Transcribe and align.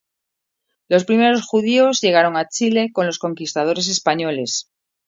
Los 0.89 1.05
primeros 1.05 1.45
judíos 1.45 2.01
llegaron 2.01 2.35
a 2.35 2.47
Chile 2.47 2.89
con 2.91 3.05
los 3.05 3.19
conquistadores 3.19 3.87
españoles. 3.87 4.67